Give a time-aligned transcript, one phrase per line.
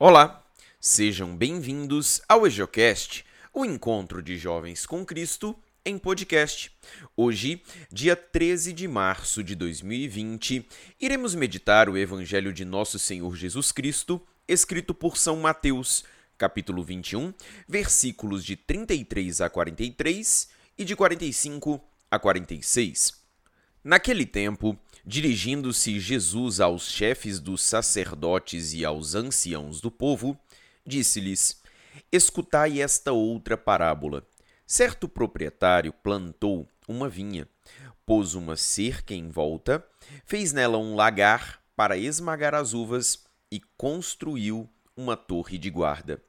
[0.00, 0.46] Olá,
[0.78, 6.70] sejam bem-vindos ao EJOcast, o encontro de jovens com Cristo em podcast.
[7.16, 10.64] Hoje, dia 13 de março de 2020,
[11.00, 16.04] iremos meditar o Evangelho de Nosso Senhor Jesus Cristo, escrito por São Mateus,
[16.38, 17.34] capítulo 21,
[17.66, 23.14] versículos de 33 a 43 e de 45 a 46.
[23.82, 30.38] Naquele tempo, Dirigindo-se Jesus aos chefes dos sacerdotes e aos anciãos do povo,
[30.86, 31.62] disse-lhes:
[32.10, 34.26] Escutai esta outra parábola.
[34.66, 37.48] Certo proprietário plantou uma vinha,
[38.04, 39.84] pôs uma cerca em volta,
[40.26, 46.20] fez nela um lagar para esmagar as uvas e construiu uma torre de guarda.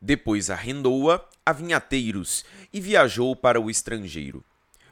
[0.00, 4.44] Depois arrendou-a a vinhateiros e viajou para o estrangeiro.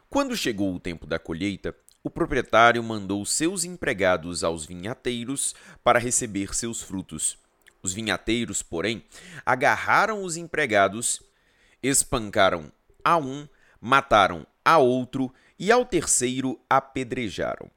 [0.09, 1.75] Quando chegou o tempo da colheita,
[2.05, 7.39] o proprietário mandou seus empregados aos vinhateiros para receber seus frutos.
[7.83, 9.05] Os vinhateiros, porém,
[9.47, 11.23] agarraram os empregados,
[11.83, 12.73] espancaram
[13.05, 13.47] a um,
[13.81, 17.71] mataram a outro e ao terceiro apedrejaram.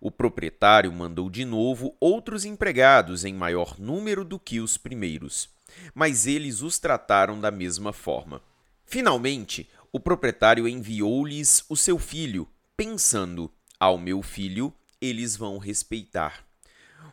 [0.00, 5.48] O proprietário mandou de novo outros empregados em maior número do que os primeiros,
[5.92, 8.40] mas eles os trataram da mesma forma.
[8.84, 13.52] Finalmente, o proprietário enviou-lhes o seu filho, pensando:
[13.82, 16.46] ao meu filho eles vão respeitar.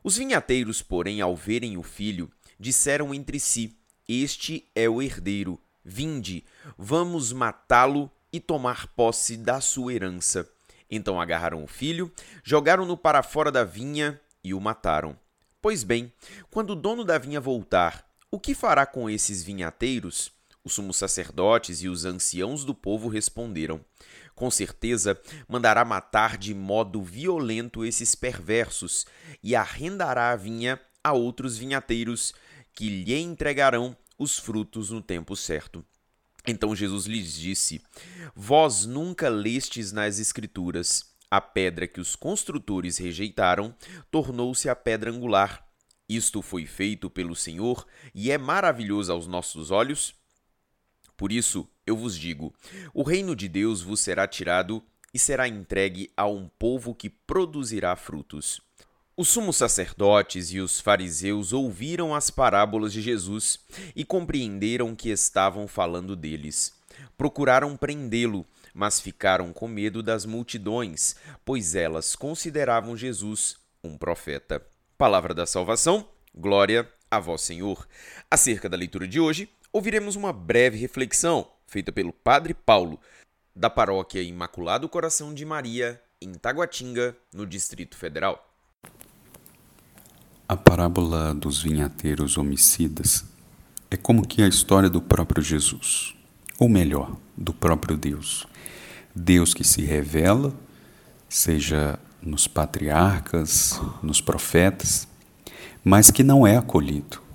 [0.04, 3.76] Os vinhateiros, porém, ao verem o filho, disseram entre si:
[4.08, 5.60] Este é o herdeiro.
[5.84, 6.46] Vinde,
[6.78, 10.48] vamos matá-lo e tomar posse da sua herança.
[10.88, 12.12] Então agarraram o filho,
[12.44, 15.18] jogaram-no para fora da vinha e o mataram.
[15.60, 16.14] Pois bem,
[16.52, 20.32] quando o dono da vinha voltar, o que fará com esses vinhateiros?
[20.64, 23.84] Os sumos sacerdotes e os anciãos do povo responderam:
[24.40, 29.06] Com certeza mandará matar de modo violento esses perversos
[29.44, 32.34] e arrendará a vinha a outros vinhateiros
[32.74, 35.84] que lhe entregarão os frutos no tempo certo.
[36.48, 37.82] Então Jesus lhes disse:
[38.34, 41.04] Vós nunca lestes nas Escrituras.
[41.30, 43.76] A pedra que os construtores rejeitaram
[44.10, 45.68] tornou-se a pedra angular.
[46.08, 47.86] Isto foi feito pelo Senhor
[48.16, 50.16] e é maravilhoso aos nossos olhos?
[51.18, 52.54] Por isso, eu vos digo:
[52.94, 54.84] o reino de Deus vos será tirado
[55.14, 58.62] e será entregue a um povo que produzirá frutos.
[59.18, 63.60] Os sumos sacerdotes e os fariseus ouviram as parábolas de Jesus
[63.94, 66.74] e compreenderam que estavam falando deles.
[67.18, 74.66] Procuraram prendê-lo, mas ficaram com medo das multidões, pois elas consideravam Jesus um profeta.
[74.98, 77.86] Palavra da salvação, glória a vós, Senhor.
[78.32, 83.00] Acerca da leitura de hoje, ouviremos uma breve reflexão feita pelo Padre Paulo,
[83.56, 88.54] da paróquia Imaculado Coração de Maria, em Taguatinga, no Distrito Federal.
[90.48, 93.24] A parábola dos vinhateiros homicidas
[93.92, 96.16] é como que a história do próprio Jesus,
[96.58, 98.48] ou melhor, do próprio Deus.
[99.16, 100.54] Deus que se revela,
[101.28, 105.08] seja nos patriarcas, nos profetas,
[105.84, 107.30] mas que não é acolhido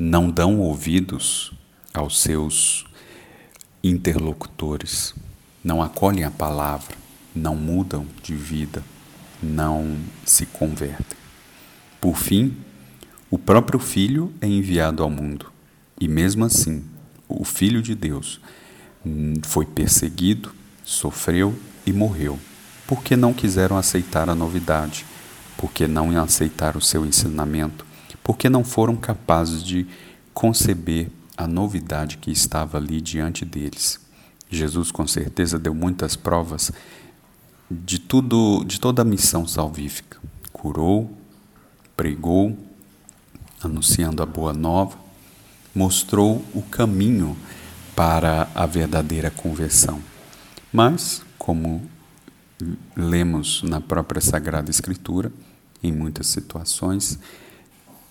[0.00, 1.52] não dão ouvidos
[1.92, 2.86] aos seus
[3.82, 5.14] interlocutores,
[5.62, 6.94] não acolhem a palavra,
[7.34, 8.82] não mudam de vida,
[9.42, 11.18] não se convertem.
[12.00, 12.56] Por fim,
[13.30, 15.52] o próprio Filho é enviado ao mundo,
[16.00, 16.84] e mesmo assim,
[17.28, 18.40] o Filho de Deus
[19.44, 20.52] foi perseguido,
[20.84, 21.54] sofreu
[21.86, 22.38] e morreu,
[22.86, 25.06] porque não quiseram aceitar a novidade,
[25.56, 27.86] porque não aceitaram o seu ensinamento,
[28.22, 29.86] porque não foram capazes de
[30.34, 31.08] conceber
[31.40, 33.98] a novidade que estava ali diante deles.
[34.50, 36.70] Jesus com certeza deu muitas provas
[37.70, 40.18] de tudo, de toda a missão salvífica.
[40.52, 41.16] Curou,
[41.96, 42.58] pregou,
[43.62, 44.98] anunciando a boa nova,
[45.74, 47.34] mostrou o caminho
[47.96, 49.98] para a verdadeira conversão.
[50.70, 51.88] Mas, como
[52.94, 55.32] lemos na própria Sagrada Escritura,
[55.82, 57.18] em muitas situações,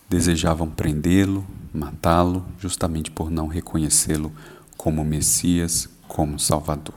[0.10, 4.32] Desejavam prendê-lo, matá-lo, justamente por não reconhecê-lo
[4.76, 6.96] como Messias, como Salvador.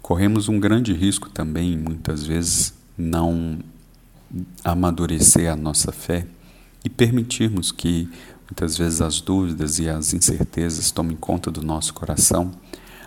[0.00, 3.58] Corremos um grande risco também, muitas vezes, não
[4.64, 6.26] amadurecer a nossa fé
[6.84, 8.08] e permitirmos que
[8.48, 12.50] muitas vezes as dúvidas e as incertezas tomem conta do nosso coração,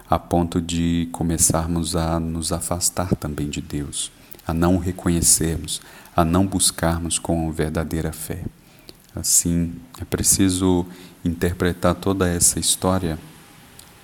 [0.09, 4.11] a ponto de começarmos a nos afastar também de Deus,
[4.45, 5.81] a não o reconhecermos,
[6.15, 8.43] a não buscarmos com verdadeira fé.
[9.15, 10.85] Assim, é preciso
[11.23, 13.19] interpretar toda essa história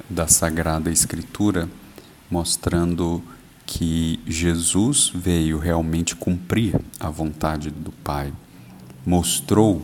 [0.10, 1.68] da Sagrada Escritura,
[2.30, 3.24] mostrando
[3.66, 8.32] que Jesus veio realmente cumprir a vontade do Pai,
[9.06, 9.84] mostrou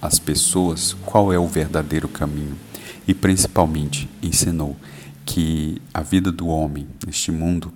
[0.00, 2.56] às pessoas qual é o verdadeiro caminho
[3.06, 4.76] e, principalmente, ensinou
[5.24, 7.72] que a vida do homem neste mundo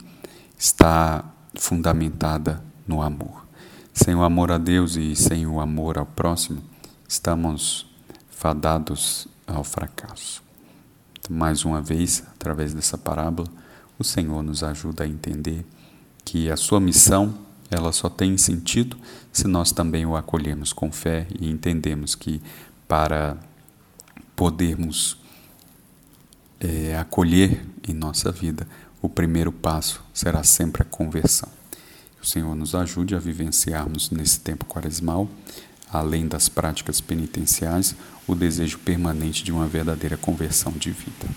[0.59, 1.25] está
[1.55, 3.47] fundamentada no amor.
[3.93, 6.63] Sem o amor a Deus e sem o amor ao próximo,
[7.13, 7.85] estamos
[8.31, 10.43] fadados ao fracasso.
[11.29, 13.49] Mais uma vez, através dessa parábola,
[13.99, 15.63] o Senhor nos ajuda a entender
[16.25, 17.35] que a sua missão
[17.71, 18.97] ela só tem sentido
[19.31, 22.41] se nós também o acolhemos com fé e entendemos que
[22.89, 23.37] para
[24.35, 25.19] podermos
[26.59, 28.67] é, acolher em nossa vida,
[29.03, 31.49] o primeiro passo será sempre a conversão.
[32.23, 35.29] O Senhor nos ajude a vivenciarmos nesse tempo quaresmal,
[35.93, 37.95] além das práticas penitenciais,
[38.27, 41.29] o desejo permanente de uma verdadeira conversão de vida.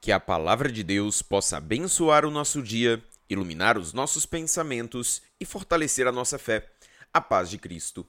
[0.00, 5.44] Que a palavra de Deus possa abençoar o nosso dia iluminar os nossos pensamentos e
[5.44, 6.70] fortalecer a nossa fé.
[7.12, 8.06] A paz de Cristo.